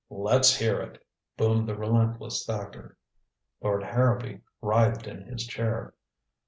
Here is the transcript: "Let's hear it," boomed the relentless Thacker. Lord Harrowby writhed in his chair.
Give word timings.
"Let's 0.09 0.55
hear 0.57 0.79
it," 0.81 1.05
boomed 1.37 1.69
the 1.69 1.75
relentless 1.75 2.43
Thacker. 2.43 2.97
Lord 3.61 3.83
Harrowby 3.83 4.41
writhed 4.59 5.05
in 5.05 5.21
his 5.21 5.45
chair. 5.45 5.93